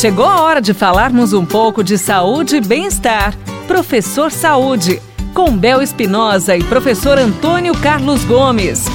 Chegou 0.00 0.24
a 0.24 0.40
hora 0.40 0.62
de 0.62 0.72
falarmos 0.72 1.34
um 1.34 1.44
pouco 1.44 1.84
de 1.84 1.98
saúde 1.98 2.56
e 2.56 2.60
bem-estar. 2.62 3.34
Professor 3.68 4.32
Saúde, 4.32 4.98
com 5.34 5.54
Bel 5.54 5.82
Espinosa 5.82 6.56
e 6.56 6.64
professor 6.64 7.18
Antônio 7.18 7.78
Carlos 7.82 8.24
Gomes. 8.24 8.86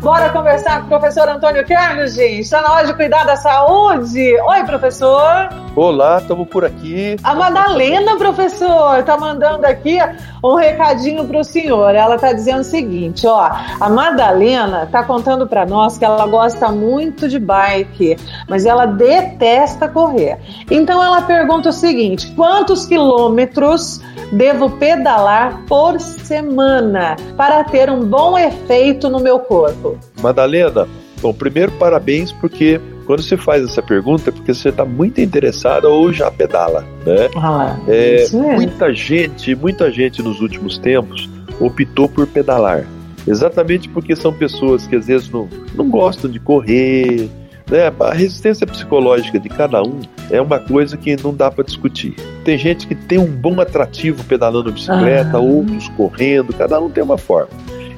Bora 0.00 0.30
conversar 0.30 0.80
com 0.80 0.86
o 0.86 0.88
professor 0.88 1.28
Antônio 1.28 1.64
Carlos, 1.64 2.14
gente. 2.16 2.40
Está 2.40 2.62
na 2.62 2.72
hora 2.72 2.88
de 2.88 2.94
cuidar 2.94 3.22
da 3.22 3.36
saúde. 3.36 4.34
Oi, 4.40 4.64
professor. 4.64 5.48
Olá, 5.76 6.18
estamos 6.18 6.48
por 6.48 6.64
aqui. 6.64 7.14
A 7.22 7.32
Madalena, 7.32 8.16
professor, 8.16 8.98
está 8.98 9.16
mandando 9.16 9.64
aqui 9.64 9.98
um 10.42 10.54
recadinho 10.56 11.24
para 11.26 11.38
o 11.38 11.44
senhor. 11.44 11.94
Ela 11.94 12.16
está 12.16 12.32
dizendo 12.32 12.60
o 12.60 12.64
seguinte, 12.64 13.26
ó. 13.26 13.50
A 13.80 13.88
Madalena 13.88 14.84
está 14.84 15.02
contando 15.04 15.46
para 15.46 15.64
nós 15.64 15.96
que 15.96 16.04
ela 16.04 16.26
gosta 16.26 16.68
muito 16.70 17.28
de 17.28 17.38
bike, 17.38 18.16
mas 18.48 18.66
ela 18.66 18.86
detesta 18.86 19.88
correr. 19.88 20.38
Então 20.70 21.02
ela 21.02 21.22
pergunta 21.22 21.68
o 21.68 21.72
seguinte: 21.72 22.32
quantos 22.34 22.84
quilômetros 22.86 24.00
devo 24.32 24.70
pedalar 24.70 25.62
por 25.66 26.00
semana 26.00 27.16
para 27.36 27.62
ter 27.64 27.90
um 27.90 28.04
bom 28.04 28.36
efeito 28.38 29.08
no 29.08 29.20
meu 29.20 29.38
corpo? 29.38 29.98
Madalena, 30.20 30.88
bom, 31.20 31.32
primeiro 31.32 31.70
parabéns 31.72 32.32
porque 32.32 32.80
quando 33.02 33.22
você 33.22 33.36
faz 33.36 33.64
essa 33.64 33.82
pergunta 33.82 34.30
é 34.30 34.32
porque 34.32 34.54
você 34.54 34.68
está 34.68 34.84
muito 34.84 35.20
interessada 35.20 35.88
ou 35.88 36.12
já 36.12 36.30
pedala, 36.30 36.84
né? 37.04 37.28
Ah, 37.36 37.76
é, 37.88 38.26
muita 38.32 38.92
gente, 38.92 39.54
muita 39.54 39.90
gente 39.90 40.22
nos 40.22 40.40
últimos 40.40 40.78
tempos 40.78 41.28
optou 41.60 42.08
por 42.08 42.26
pedalar. 42.26 42.86
Exatamente 43.26 43.88
porque 43.88 44.16
são 44.16 44.32
pessoas 44.32 44.86
que 44.86 44.96
às 44.96 45.06
vezes 45.06 45.30
não, 45.30 45.48
não 45.74 45.88
gostam 45.88 46.30
de 46.30 46.40
correr, 46.40 47.30
né? 47.70 47.92
A 48.00 48.12
resistência 48.12 48.66
psicológica 48.66 49.38
de 49.38 49.48
cada 49.48 49.82
um 49.82 50.00
é 50.30 50.40
uma 50.40 50.58
coisa 50.58 50.96
que 50.96 51.16
não 51.22 51.34
dá 51.34 51.50
para 51.50 51.64
discutir. 51.64 52.14
Tem 52.44 52.58
gente 52.58 52.86
que 52.86 52.94
tem 52.94 53.18
um 53.18 53.30
bom 53.30 53.60
atrativo 53.60 54.22
pedalando 54.24 54.72
bicicleta, 54.72 55.36
ah. 55.36 55.40
outros 55.40 55.88
correndo, 55.90 56.52
cada 56.52 56.80
um 56.80 56.90
tem 56.90 57.02
uma 57.02 57.18
forma. 57.18 57.50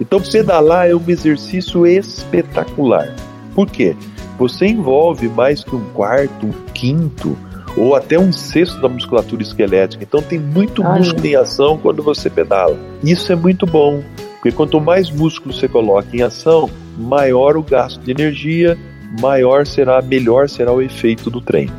Então, 0.00 0.20
pedalar 0.20 0.88
é 0.88 0.94
um 0.94 1.02
exercício 1.06 1.86
espetacular. 1.86 3.14
Por 3.54 3.70
quê? 3.70 3.94
Você 4.42 4.66
envolve 4.66 5.28
mais 5.28 5.62
que 5.62 5.76
um 5.76 5.84
quarto, 5.90 6.46
um 6.46 6.52
quinto 6.74 7.38
ou 7.76 7.94
até 7.94 8.18
um 8.18 8.32
sexto 8.32 8.80
da 8.80 8.88
musculatura 8.88 9.40
esquelética. 9.40 10.02
Então, 10.02 10.20
tem 10.20 10.36
muito 10.36 10.82
Ai. 10.82 10.98
músculo 10.98 11.24
em 11.24 11.36
ação 11.36 11.78
quando 11.78 12.02
você 12.02 12.28
pedala. 12.28 12.76
Isso 13.04 13.30
é 13.30 13.36
muito 13.36 13.64
bom, 13.66 14.02
porque 14.32 14.50
quanto 14.50 14.80
mais 14.80 15.12
músculo 15.12 15.54
você 15.54 15.68
coloca 15.68 16.08
em 16.12 16.22
ação, 16.22 16.68
maior 16.98 17.56
o 17.56 17.62
gasto 17.62 18.00
de 18.00 18.10
energia, 18.10 18.76
maior 19.20 19.64
será, 19.64 20.02
melhor 20.02 20.48
será 20.48 20.72
o 20.72 20.82
efeito 20.82 21.30
do 21.30 21.40
treino. 21.40 21.72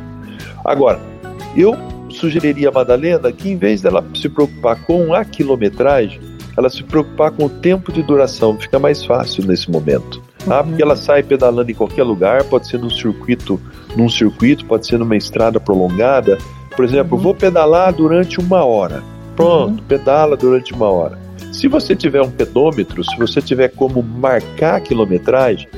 Agora, 0.64 0.98
eu 1.54 1.76
sugeriria 2.08 2.70
a 2.70 2.72
Madalena 2.72 3.30
que 3.30 3.50
em 3.50 3.58
vez 3.58 3.82
dela 3.82 4.02
se 4.14 4.30
preocupar 4.30 4.82
com 4.86 5.12
a 5.12 5.22
quilometragem, 5.22 6.18
ela 6.56 6.70
se 6.70 6.82
preocupar 6.82 7.30
com 7.30 7.44
o 7.44 7.50
tempo 7.50 7.92
de 7.92 8.02
duração, 8.02 8.58
fica 8.58 8.78
mais 8.78 9.04
fácil 9.04 9.46
nesse 9.46 9.70
momento. 9.70 10.23
Tá? 10.46 10.62
Porque 10.62 10.82
ela 10.82 10.96
sai 10.96 11.22
pedalando 11.22 11.70
em 11.70 11.74
qualquer 11.74 12.02
lugar, 12.02 12.44
pode 12.44 12.68
ser 12.68 12.78
num 12.78 12.90
circuito, 12.90 13.60
num 13.96 14.08
circuito, 14.08 14.64
pode 14.66 14.86
ser 14.86 14.98
numa 14.98 15.16
estrada 15.16 15.58
prolongada. 15.58 16.38
Por 16.76 16.84
exemplo, 16.84 17.16
uhum. 17.16 17.22
vou 17.22 17.34
pedalar 17.34 17.92
durante 17.92 18.38
uma 18.38 18.64
hora. 18.64 19.02
Pronto, 19.34 19.80
uhum. 19.80 19.86
pedala 19.86 20.36
durante 20.36 20.72
uma 20.72 20.88
hora. 20.88 21.18
Se 21.52 21.68
você 21.68 21.94
tiver 21.94 22.20
um 22.20 22.30
pedômetro, 22.30 23.02
se 23.04 23.16
você 23.16 23.40
tiver 23.40 23.68
como 23.68 24.02
marcar 24.02 24.76
a 24.76 24.80
quilometragem, 24.80 25.68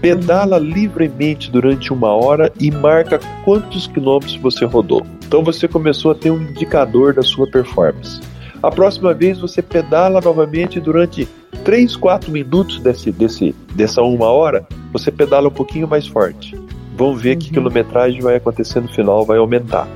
pedala 0.00 0.58
livremente 0.58 1.50
durante 1.50 1.92
uma 1.92 2.08
hora 2.08 2.52
e 2.60 2.70
marca 2.70 3.20
quantos 3.44 3.86
quilômetros 3.86 4.36
você 4.36 4.64
rodou. 4.64 5.06
Então 5.26 5.42
você 5.42 5.66
começou 5.66 6.12
a 6.12 6.14
ter 6.14 6.30
um 6.30 6.40
indicador 6.40 7.14
da 7.14 7.22
sua 7.22 7.46
performance. 7.46 8.20
A 8.62 8.70
próxima 8.70 9.12
vez 9.12 9.38
você 9.38 9.60
pedala 9.60 10.20
novamente 10.20 10.80
durante 10.80 11.28
3, 11.66 11.96
4 11.96 12.30
minutos 12.30 12.78
desse, 12.78 13.10
desse, 13.10 13.52
dessa 13.74 14.00
uma 14.00 14.26
hora, 14.26 14.64
você 14.92 15.10
pedala 15.10 15.48
um 15.48 15.50
pouquinho 15.50 15.88
mais 15.88 16.06
forte. 16.06 16.56
Vamos 16.96 17.20
ver 17.20 17.32
uhum. 17.32 17.38
que 17.40 17.50
quilometragem 17.50 18.20
vai 18.20 18.36
acontecer 18.36 18.80
no 18.80 18.86
final, 18.86 19.26
vai 19.26 19.38
aumentar. 19.38 19.88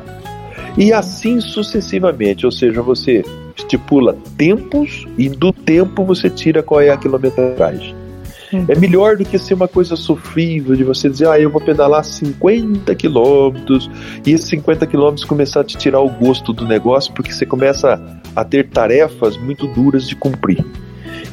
E 0.76 0.92
assim 0.92 1.40
sucessivamente, 1.40 2.44
ou 2.44 2.50
seja, 2.50 2.82
você 2.82 3.24
estipula 3.56 4.16
tempos 4.36 5.06
e 5.16 5.28
do 5.28 5.52
tempo 5.52 6.04
você 6.04 6.28
tira 6.28 6.60
qual 6.60 6.80
é 6.80 6.90
a 6.90 6.96
quilometragem. 6.96 7.94
É 8.66 8.76
melhor 8.76 9.16
do 9.16 9.24
que 9.24 9.38
ser 9.38 9.54
uma 9.54 9.68
coisa 9.68 9.94
sofrível 9.94 10.74
de 10.74 10.82
você 10.82 11.08
dizer, 11.08 11.28
ah, 11.28 11.38
eu 11.38 11.50
vou 11.50 11.60
pedalar 11.60 12.02
50 12.02 12.92
quilômetros 12.96 13.88
e 14.26 14.32
esses 14.32 14.48
50 14.48 14.88
quilômetros 14.88 15.24
começar 15.24 15.60
a 15.60 15.64
te 15.64 15.78
tirar 15.78 16.00
o 16.00 16.10
gosto 16.10 16.52
do 16.52 16.66
negócio 16.66 17.12
porque 17.14 17.30
você 17.30 17.46
começa 17.46 18.20
a 18.34 18.44
ter 18.44 18.68
tarefas 18.70 19.36
muito 19.36 19.68
duras 19.68 20.08
de 20.08 20.16
cumprir. 20.16 20.64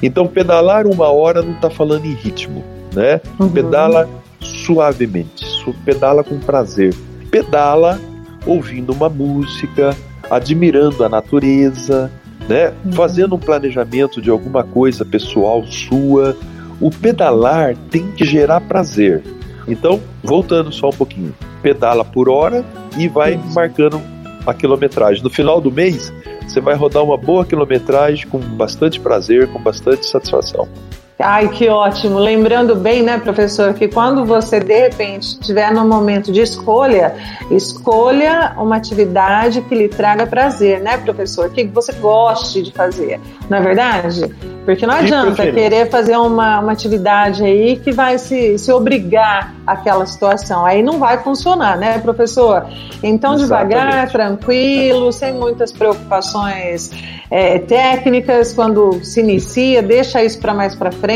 Então, 0.01 0.27
pedalar 0.27 0.85
uma 0.85 1.07
hora 1.07 1.41
não 1.41 1.53
está 1.53 1.69
falando 1.69 2.05
em 2.05 2.13
ritmo, 2.13 2.63
né? 2.93 3.21
Uhum. 3.39 3.49
Pedala 3.49 4.09
suavemente, 4.39 5.45
pedala 5.83 6.23
com 6.23 6.37
prazer, 6.39 6.93
pedala 7.31 7.99
ouvindo 8.45 8.93
uma 8.93 9.09
música, 9.09 9.95
admirando 10.29 11.03
a 11.03 11.09
natureza, 11.09 12.11
né? 12.47 12.73
Uhum. 12.85 12.91
Fazendo 12.93 13.35
um 13.35 13.39
planejamento 13.39 14.21
de 14.21 14.29
alguma 14.29 14.63
coisa 14.63 15.03
pessoal 15.03 15.65
sua 15.65 16.35
o 16.79 16.91
pedalar 16.91 17.75
tem 17.89 18.11
que 18.11 18.23
gerar 18.23 18.61
prazer. 18.61 19.23
Então, 19.67 19.99
voltando 20.23 20.71
só 20.71 20.89
um 20.89 20.93
pouquinho, 20.93 21.33
pedala 21.61 22.05
por 22.05 22.29
hora 22.29 22.63
e 22.97 23.07
vai 23.07 23.39
marcando 23.53 24.01
a 24.45 24.53
quilometragem. 24.53 25.23
No 25.23 25.29
final 25.29 25.59
do 25.59 25.71
mês, 25.71 26.13
você 26.47 26.61
vai 26.61 26.75
rodar 26.75 27.03
uma 27.03 27.17
boa 27.17 27.45
quilometragem 27.45 28.27
com 28.27 28.39
bastante 28.39 28.99
prazer, 28.99 29.47
com 29.51 29.59
bastante 29.59 30.05
satisfação. 30.05 30.67
Ai, 31.19 31.49
que 31.49 31.67
ótimo. 31.67 32.19
Lembrando 32.19 32.75
bem, 32.75 33.01
né, 33.01 33.17
professor, 33.17 33.73
que 33.73 33.87
quando 33.87 34.23
você 34.23 34.59
de 34.59 34.81
repente 34.81 35.23
estiver 35.23 35.71
no 35.71 35.83
momento 35.83 36.31
de 36.31 36.41
escolha, 36.41 37.15
escolha 37.49 38.53
uma 38.57 38.75
atividade 38.75 39.61
que 39.61 39.73
lhe 39.73 39.87
traga 39.87 40.27
prazer, 40.27 40.79
né, 40.79 40.97
professor? 40.97 41.49
Que 41.49 41.63
você 41.65 41.91
goste 41.93 42.61
de 42.61 42.71
fazer, 42.71 43.19
não 43.49 43.57
é 43.57 43.61
verdade? 43.61 44.31
Porque 44.63 44.85
não 44.85 44.93
adianta 44.93 45.49
querer 45.51 45.89
fazer 45.89 46.17
uma, 46.17 46.59
uma 46.59 46.73
atividade 46.73 47.43
aí 47.43 47.77
que 47.77 47.91
vai 47.91 48.19
se, 48.19 48.57
se 48.59 48.71
obrigar 48.71 49.55
àquela 49.65 50.05
situação. 50.05 50.65
Aí 50.65 50.83
não 50.83 50.99
vai 50.99 51.17
funcionar, 51.23 51.77
né, 51.77 51.97
professor? 51.99 52.67
Então, 53.01 53.35
Exatamente. 53.35 53.69
devagar, 53.69 54.11
tranquilo, 54.11 55.11
sem 55.11 55.33
muitas 55.33 55.71
preocupações 55.71 56.91
é, 57.29 57.59
técnicas, 57.59 58.53
quando 58.53 59.03
se 59.03 59.19
inicia, 59.19 59.81
deixa 59.81 60.23
isso 60.23 60.39
para 60.39 60.53
mais 60.53 60.75
para 60.75 60.91
frente. 60.91 61.06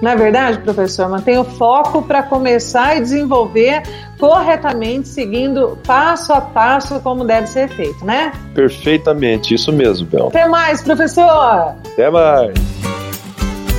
Não 0.00 0.10
é 0.10 0.16
verdade, 0.16 0.58
professor? 0.58 1.08
Mantenha 1.08 1.40
o 1.40 1.44
foco 1.44 2.02
para 2.02 2.22
começar 2.22 2.96
e 2.96 3.00
desenvolver 3.00 3.82
corretamente, 4.18 5.08
seguindo 5.08 5.78
passo 5.86 6.32
a 6.32 6.40
passo 6.40 7.00
como 7.00 7.24
deve 7.24 7.46
ser 7.46 7.68
feito, 7.68 8.04
né? 8.04 8.32
Perfeitamente, 8.54 9.54
isso 9.54 9.72
mesmo, 9.72 10.06
Bel. 10.06 10.28
Até 10.28 10.46
mais, 10.46 10.82
professor! 10.82 11.74
Até 11.92 12.10
mais! 12.10 12.80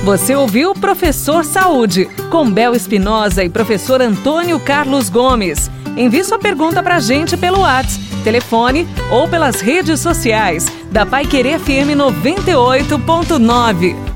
Você 0.04 0.34
ouviu 0.34 0.74
Professor 0.74 1.44
Saúde, 1.44 2.06
com 2.28 2.50
Bel 2.50 2.74
Espinosa 2.74 3.44
e 3.44 3.48
professor 3.48 4.02
Antônio 4.02 4.58
Carlos 4.58 5.08
Gomes. 5.08 5.70
Envie 5.96 6.24
sua 6.24 6.40
pergunta 6.40 6.82
para 6.82 6.96
a 6.96 7.00
gente 7.00 7.36
pelo 7.36 7.60
WhatsApp, 7.60 8.04
telefone 8.24 8.88
ou 9.12 9.28
pelas 9.28 9.60
redes 9.60 10.00
sociais 10.00 10.66
da 10.90 11.06
Pai 11.06 11.24
Querer 11.24 11.60
FM 11.60 11.94
98.9. 11.96 14.11